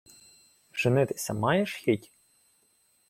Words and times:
—Женитися 0.73 1.33
маєш 1.33 1.75
хіть? 1.75 2.11